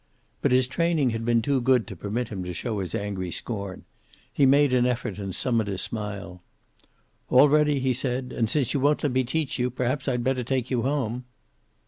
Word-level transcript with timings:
But 0.41 0.51
his 0.51 0.65
training 0.65 1.11
had 1.11 1.23
been 1.25 1.43
too 1.43 1.61
good 1.61 1.85
to 1.85 1.95
permit 1.95 2.29
him 2.29 2.43
to 2.45 2.55
show 2.55 2.79
his 2.79 2.95
angry 2.95 3.29
scorn. 3.29 3.85
He 4.33 4.47
made 4.47 4.73
an 4.73 4.87
effort 4.87 5.19
and 5.19 5.35
summoned 5.35 5.69
a 5.69 5.77
smile. 5.77 6.41
"All 7.29 7.47
ready," 7.47 7.79
he 7.79 7.93
said. 7.93 8.33
"And 8.35 8.49
since 8.49 8.73
you 8.73 8.79
won't 8.79 9.03
let 9.03 9.11
me 9.11 9.23
teach 9.23 9.59
you, 9.59 9.69
perhaps 9.69 10.07
I'd 10.07 10.23
better 10.23 10.43
take 10.43 10.71
you 10.71 10.81
home." 10.81 11.25